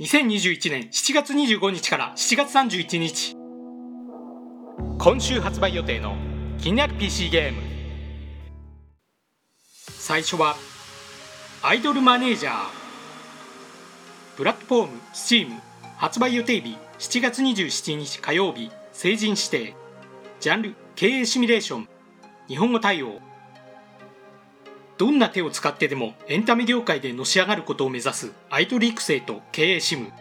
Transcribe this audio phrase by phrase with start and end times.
[0.00, 3.36] 2021年7月25日から7月31日。
[4.96, 6.14] 今週発売予定の
[6.56, 7.60] 気になる PC ゲーム。
[9.76, 10.54] 最初は
[11.64, 12.54] アイドルマネージャー。
[14.36, 15.58] プラットフォーム Steam
[15.96, 19.74] 発売予定日7月27日火曜日成人指定。
[20.38, 21.88] ジャンル経営シミュレーション。
[22.46, 23.18] 日本語対応。
[24.98, 30.12] どんな手を使ってでもエンタメ業界でのし上がることを目指すアイドル育成と経営シム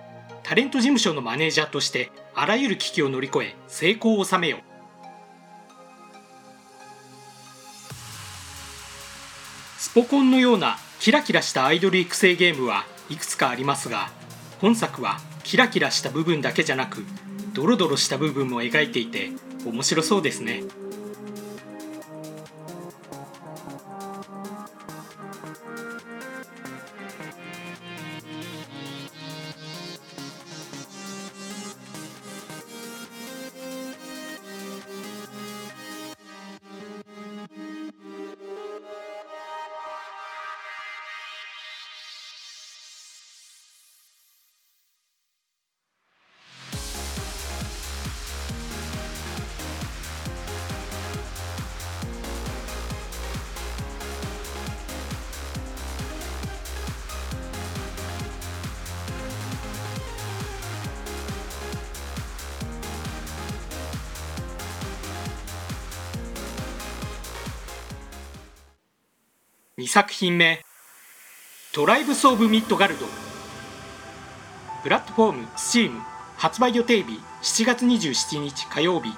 [0.43, 4.59] タレント事務所のマネージャーとしてあらゆる危機を乗り越え成功を収めよ
[9.79, 14.11] スポコンのようなキラキラしたアイドル育成ゲームはいくつかありますが
[14.61, 17.03] 本作はキラキラした部分だけじゃなく
[17.53, 19.31] ドロドロした部分も描いていて
[19.65, 20.63] 面白そうですね。
[69.79, 70.65] 2作品目
[71.71, 73.05] 「トライブス・オブ・ミッドガルド」
[74.81, 76.01] プラットフォーム Steam
[76.35, 79.13] 発売予定日7月27日火曜日。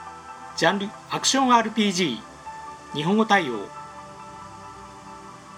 [0.57, 2.19] ジャンルアクション RPG
[2.93, 3.69] 日本語対応。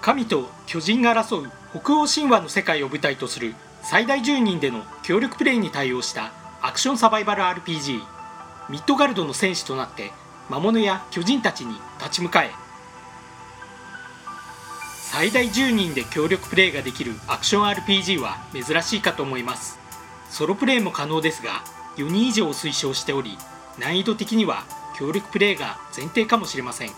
[0.01, 8.03] 神と巨人が争う北欧神話の世界を舞台とする最大10人での協力プレイに対応したアクションサバイバル RPG
[8.69, 10.11] ミッドガルドの戦士となって
[10.47, 12.60] 魔物や巨人たちに立ち向かえ。
[15.11, 19.77] 最大10人で協力プレイができるアクション RPG は珍しいかと思います。
[20.29, 21.65] ソロプレイも可能ですが
[21.97, 23.37] 4人以上を推奨しており
[23.77, 24.63] 難易度的には
[24.97, 26.91] 協力プレイが前提かもしれません。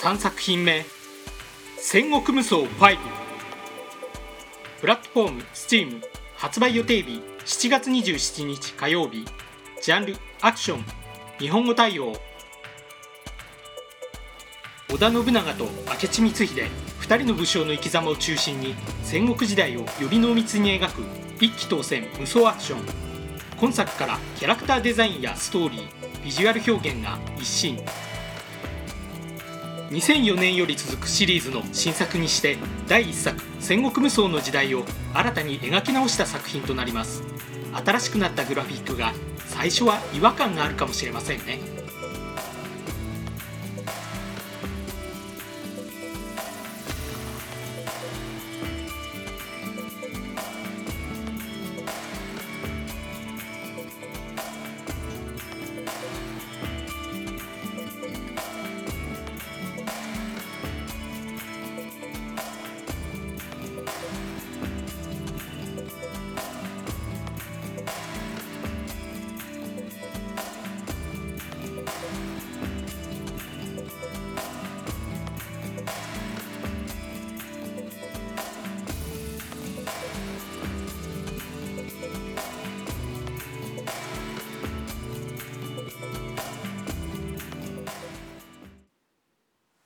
[0.00, 0.86] 3作品目
[1.76, 2.98] 「戦国無双5」
[4.80, 6.02] プラットフォーム STEAM
[6.36, 9.26] 発売予定日7月27日火曜日。
[9.82, 10.84] ジャンルアクション。
[11.40, 12.12] 日本語対応。
[14.88, 16.70] 織田信長と明智光秀
[17.00, 21.02] 2人の武将の生き様を中心に戦国時代をより濃密に描く
[21.40, 22.86] 一気当選無双アクション。
[23.60, 27.76] 今作からキャラクターデザインやストーリービジュアル表現が一新。
[29.90, 34.84] 2004年より続くシリーズの新作にして第1作戦国無双の時代を
[35.14, 37.22] 新たに描き直した作品となります。
[37.72, 39.12] 新しくなったグラフィックが
[39.46, 41.77] 最初は違和感があるかもしれませんね。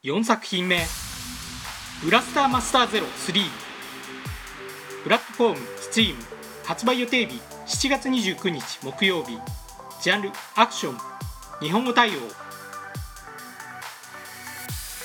[0.04, 0.80] 4作品目
[2.02, 3.48] 「ブラスターマスターゼロ3」
[5.04, 6.16] プラットフォーム STEAM
[6.64, 9.38] 発売予定日7月29日木曜日。
[10.02, 10.98] ジャンルアクション。
[11.60, 12.20] 日本語対応。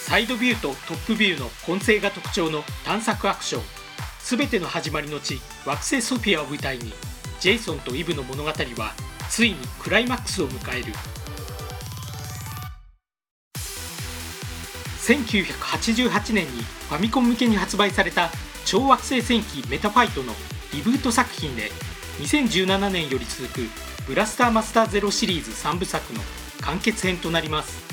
[0.07, 3.63] サイドビューとトップビューの混成が特徴の探索アクション。
[4.23, 6.91] 全ての始まりの地惑星ソフィアを舞台に
[7.39, 8.55] ジェイソンとイブの物語は
[9.29, 10.91] ついにクライマックスを迎える。
[15.07, 18.30] 1988年にファミコン向けに発売された
[18.65, 20.33] 超惑星戦記メタファイトの
[20.74, 21.71] リブート作品で
[22.19, 23.62] 2017年より続く
[24.06, 26.19] ブラスターマスターゼロシリーズ3部作の
[26.62, 27.86] 完結編となります。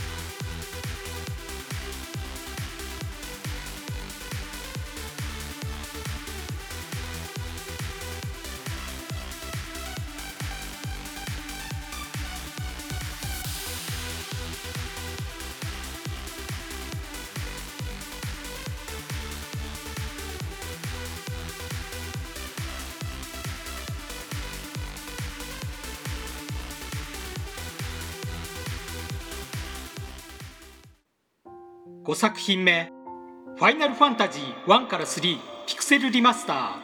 [32.05, 32.93] 5作品目
[33.57, 36.77] 「ファイナルファンタジー1から3ピクセルリマスター」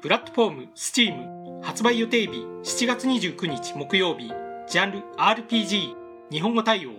[0.00, 4.32] プラットフォーム STEAM 発売予定日7月29日木曜日。
[4.66, 5.94] ジャンル RPG
[6.30, 6.90] 日本語対応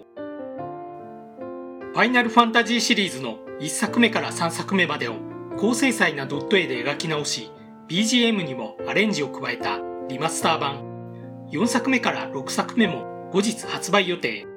[1.94, 5.16] ファイナルファンタジーシリーズの1作目から3作目までを
[5.58, 7.50] 高精細なドット絵で描き直し
[7.88, 9.80] BGM にもアレンジを加えた
[10.10, 11.48] リマスター版。
[11.52, 14.53] 4作目から6作目も後日発売予定。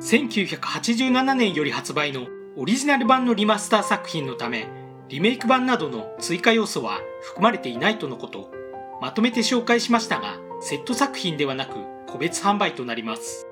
[0.00, 2.26] 1987年より発売の
[2.56, 4.66] オリジナル版のリマスター作品のため
[5.10, 8.50] リメイク版などの追加要素は含まれていないとのこと
[9.02, 11.74] まとめて紹介しましたがセット作品ではなく
[12.06, 13.49] 個別販売となります。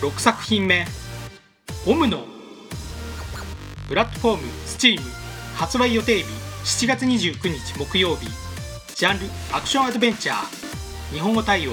[0.00, 0.86] 6作品目
[1.86, 2.24] 「オムノ」
[3.86, 4.98] プラットフォーム STEAM
[5.56, 6.24] 発売予定日
[6.64, 8.26] 7月29日木曜日。
[8.94, 11.12] ジャンルアクションアドベンチャー。
[11.12, 11.72] 日本語対応。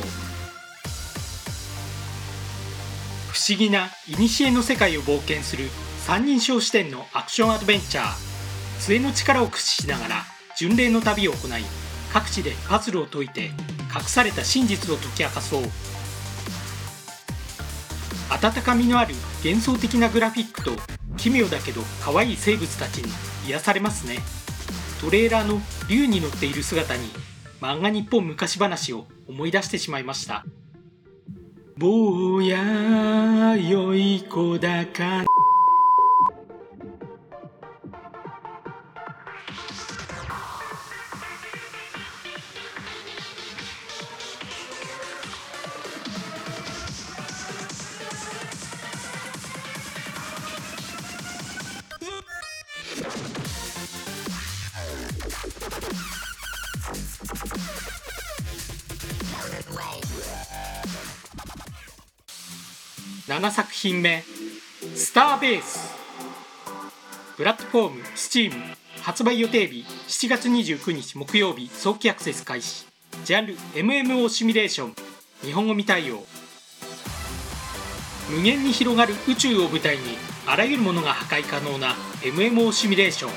[3.31, 5.69] 不思議な古の世界を冒険する
[6.06, 8.15] 三人称視点のアクションアドベンチャー。
[8.81, 10.25] 杖の力を駆使しながら
[10.57, 11.63] 巡礼の旅を行い
[12.12, 13.51] 各地でパズルを解いて
[13.95, 15.63] 隠された真実を解き明かそう。
[18.39, 20.72] 温かみのある幻想的なグラフィックと
[21.18, 23.12] 奇妙だけど可愛い生物たちに
[23.48, 24.19] 癒されますね。
[25.01, 27.10] トレーラーの竜に乗っている姿に
[27.60, 30.45] 漫画日本昔話を思い出してしまいました。
[31.78, 35.25] 坊や良い子だか
[63.27, 64.24] 7作品目
[64.95, 65.94] 「スターベース」
[67.35, 68.53] プラットフォーム STEAM
[69.01, 72.86] 発売予定日7月29日木曜日早期アクセス開始。
[73.25, 74.96] ジャンル MMO シミュレーション。
[75.41, 76.25] 日本語未対応。
[78.29, 80.03] 無限に広がる宇宙を舞台に
[80.46, 83.31] あらゆるものが破壊可能な MMO シミュレーション。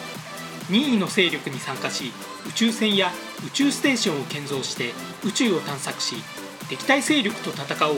[0.70, 2.12] 任意の勢力に参加し
[2.48, 3.12] 宇宙船や
[3.44, 4.92] 宇宙ステーションを建造して
[5.24, 6.14] 宇宙を探索し
[6.68, 7.96] 敵対勢力と戦おう。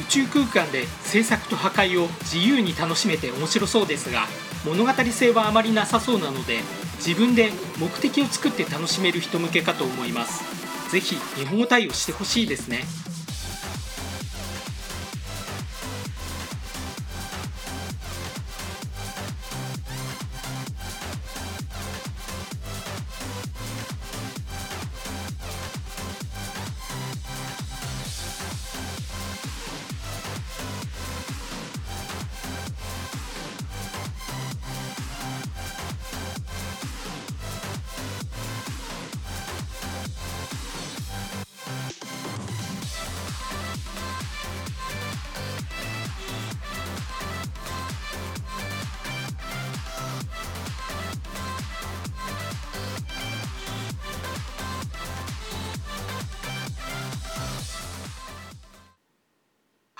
[0.00, 4.26] 宇宙空間で制作と破壊を自由に楽しめて面白そうですが
[4.64, 6.60] 物語性はあまりなさそうなので
[6.98, 10.42] 自分で目的を作って楽しめる人向けかと思います。
[10.90, 12.84] 是非日本語対応してほしいですね。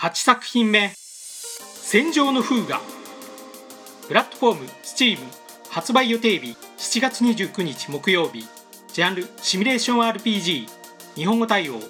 [0.06, 2.80] 8作品目「戦場の風雅」
[4.06, 5.18] プラットフォーム Steam
[5.68, 8.46] 発売予定日7月29日木曜日
[8.92, 10.68] ジャンルシミュレーション RPG
[11.16, 11.80] 日本語対応。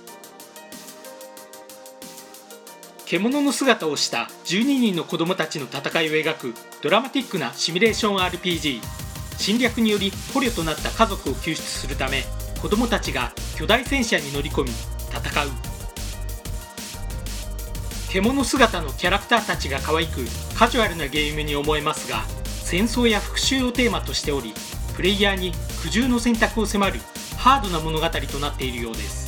[3.04, 8.80] 獣の姿をした12人の子供たちの戦いを描くドラマティックなシミュレーション RPG
[9.36, 12.24] 侵略により捕虜となった家族を救出するため
[12.62, 14.70] 子供たちが巨大戦車に乗り込み
[15.10, 15.65] 戦う。
[18.10, 20.24] 獣姿のキャラクターたちが可愛く
[20.56, 24.54] カジュアルなゲームに思えますが戦争や復讐をテーマとしており
[24.94, 27.00] プレイヤーに苦渋の選択を迫る
[27.36, 29.25] ハードな物語となっているようです。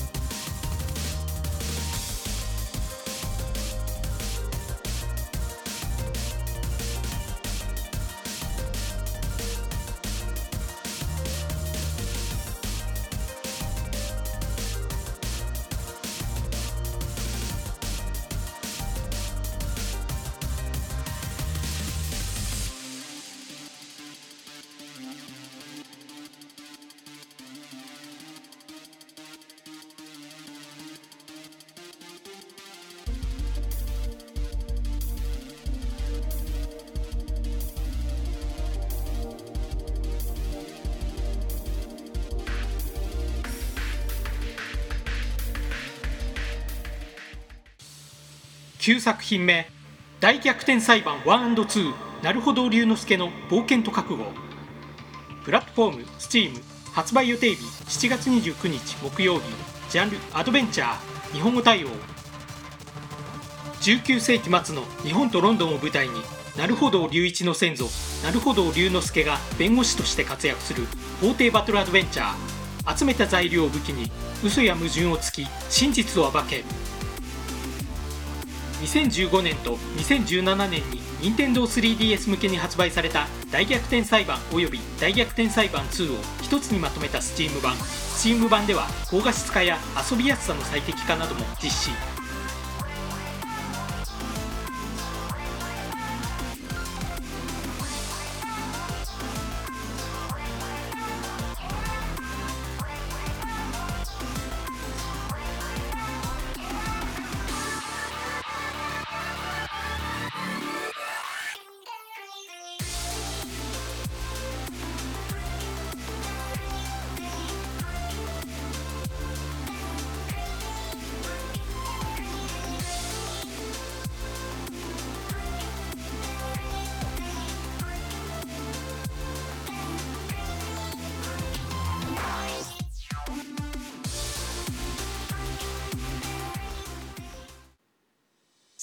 [48.78, 49.66] 9作品目
[50.20, 51.92] 「大逆転裁判 1&2
[52.22, 54.32] なるほど龍之介の冒険と覚悟」
[55.44, 59.42] プラットフォーム STEAM 発売予定日7月29日木曜日
[59.90, 61.88] ジャンルアドベンチャー日本語対応。
[63.80, 66.22] 19世紀末の日本とロンドンを舞台に
[66.56, 67.88] 鳴門龍一の先祖
[68.24, 70.86] 鳴門龍之介が弁護士として活躍する
[71.20, 72.58] 法廷バトルアドベンチャー。
[72.96, 74.10] 集めた材料を武器に
[74.42, 76.64] 嘘や矛盾をつき真実を暴け
[78.80, 87.74] 2015年と2017年に任天堂 3DS 向けに発売された大逆転裁判および大逆転裁判2を一つにまとめた Steam 版。
[87.74, 89.78] Steam 版では高画質化や
[90.10, 92.17] 遊びやすさの最適化なども実施。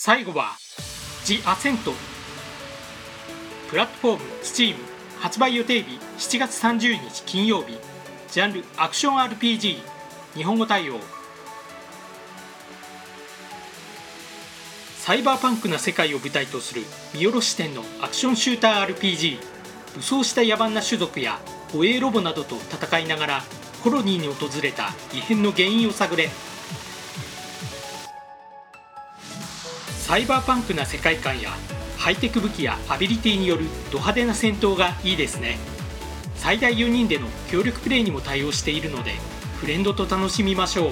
[0.05, 0.51] 最後は
[1.25, 1.79] The Ascent
[3.67, 4.75] プラットフォーム Steam
[5.19, 7.79] 発売予定日7月30日金曜日。
[8.29, 9.77] ジャンルアクション RPG
[10.35, 10.99] 日本語対応。
[14.99, 16.83] サイバーパンクな世界を舞台とする
[17.15, 19.39] 見下ろし点のアクションシューター RPG
[19.95, 21.39] 武装した野蛮な種族や
[21.73, 23.43] 護衛ロボなどと戦いながら
[23.83, 26.29] コロニーに訪れた異変の原因を探れ。
[30.05, 31.49] サイバーパンクな世界観や
[31.97, 35.57] ハイテク武器やアビリティによるド派手な戦闘がいいですね。
[36.35, 39.13] 最大4人での協力プレイにも対応しているので
[39.59, 40.91] フレンドと楽しみましょう。